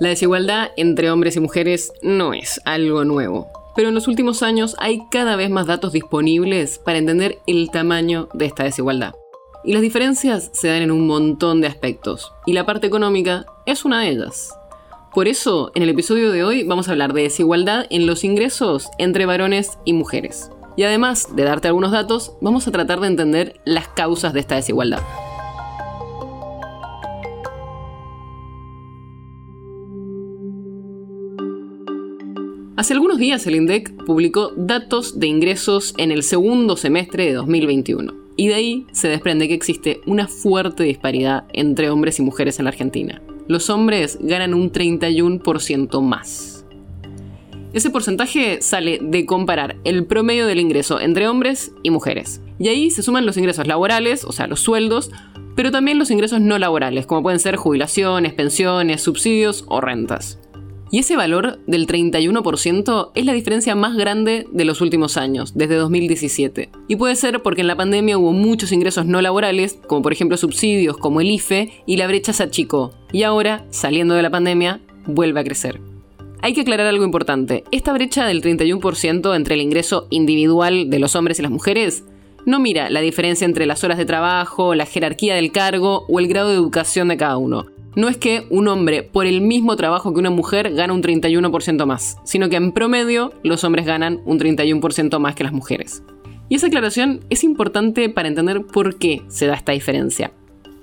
[0.00, 4.76] La desigualdad entre hombres y mujeres no es algo nuevo, pero en los últimos años
[4.78, 9.14] hay cada vez más datos disponibles para entender el tamaño de esta desigualdad.
[9.64, 13.84] Y las diferencias se dan en un montón de aspectos, y la parte económica es
[13.84, 14.54] una de ellas.
[15.12, 18.88] Por eso, en el episodio de hoy vamos a hablar de desigualdad en los ingresos
[18.98, 20.48] entre varones y mujeres.
[20.76, 24.54] Y además de darte algunos datos, vamos a tratar de entender las causas de esta
[24.54, 25.02] desigualdad.
[32.78, 38.14] Hace algunos días el INDEC publicó datos de ingresos en el segundo semestre de 2021.
[38.36, 42.66] Y de ahí se desprende que existe una fuerte disparidad entre hombres y mujeres en
[42.66, 43.20] la Argentina.
[43.48, 46.64] Los hombres ganan un 31% más.
[47.72, 52.40] Ese porcentaje sale de comparar el promedio del ingreso entre hombres y mujeres.
[52.60, 55.10] Y ahí se suman los ingresos laborales, o sea, los sueldos,
[55.56, 60.38] pero también los ingresos no laborales, como pueden ser jubilaciones, pensiones, subsidios o rentas.
[60.90, 65.76] Y ese valor del 31% es la diferencia más grande de los últimos años, desde
[65.76, 66.70] 2017.
[66.88, 70.38] Y puede ser porque en la pandemia hubo muchos ingresos no laborales, como por ejemplo
[70.38, 72.92] subsidios como el IFE, y la brecha se achicó.
[73.12, 75.80] Y ahora, saliendo de la pandemia, vuelve a crecer.
[76.40, 77.64] Hay que aclarar algo importante.
[77.70, 82.04] Esta brecha del 31% entre el ingreso individual de los hombres y las mujeres
[82.46, 86.28] no mira la diferencia entre las horas de trabajo, la jerarquía del cargo o el
[86.28, 87.66] grado de educación de cada uno
[87.98, 91.84] no es que un hombre por el mismo trabajo que una mujer gana un 31%
[91.84, 96.04] más, sino que en promedio los hombres ganan un 31% más que las mujeres.
[96.48, 100.30] Y esa aclaración es importante para entender por qué se da esta diferencia.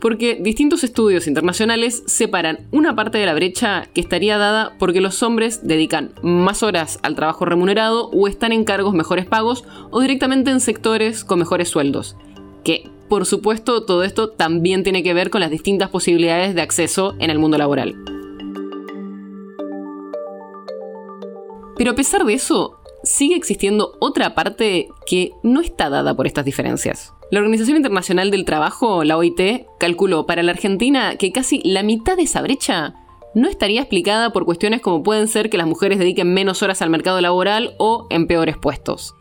[0.00, 5.22] Porque distintos estudios internacionales separan una parte de la brecha que estaría dada porque los
[5.22, 10.50] hombres dedican más horas al trabajo remunerado o están en cargos mejores pagos o directamente
[10.50, 12.16] en sectores con mejores sueldos,
[12.64, 17.14] que por supuesto, todo esto también tiene que ver con las distintas posibilidades de acceso
[17.18, 17.94] en el mundo laboral.
[21.76, 26.44] Pero a pesar de eso, sigue existiendo otra parte que no está dada por estas
[26.44, 27.12] diferencias.
[27.30, 32.16] La Organización Internacional del Trabajo, la OIT, calculó para la Argentina que casi la mitad
[32.16, 32.94] de esa brecha
[33.34, 36.90] no estaría explicada por cuestiones como pueden ser que las mujeres dediquen menos horas al
[36.90, 39.14] mercado laboral o en peores puestos.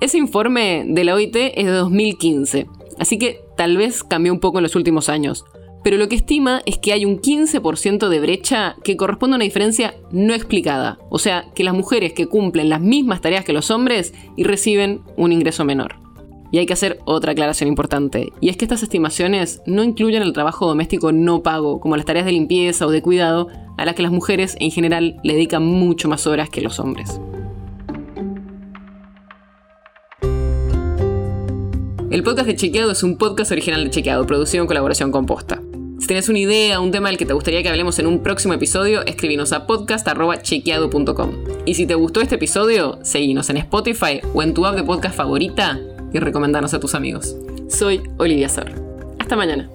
[0.00, 2.66] Ese informe de la OIT es de 2015
[2.98, 5.44] Así que tal vez cambió un poco en los últimos años.
[5.86, 9.44] Pero lo que estima es que hay un 15% de brecha que corresponde a una
[9.44, 10.98] diferencia no explicada.
[11.10, 15.02] O sea, que las mujeres que cumplen las mismas tareas que los hombres y reciben
[15.16, 15.96] un ingreso menor.
[16.50, 20.32] Y hay que hacer otra aclaración importante, y es que estas estimaciones no incluyen el
[20.32, 24.02] trabajo doméstico no pago, como las tareas de limpieza o de cuidado, a las que
[24.02, 27.20] las mujeres en general le dedican mucho más horas que los hombres.
[32.08, 35.60] El podcast de Chequeado es un podcast original de Chequeado, producido en colaboración con Posta.
[35.98, 38.54] Si tienes una idea, un tema del que te gustaría que hablemos en un próximo
[38.54, 41.32] episodio, escríbenos a podcast.chequeado.com.
[41.64, 45.16] Y si te gustó este episodio, seguinos en Spotify o en tu app de podcast
[45.16, 45.80] favorita
[46.12, 47.34] y recomendanos a tus amigos.
[47.68, 48.70] Soy Olivia Sor.
[49.18, 49.68] Hasta mañana.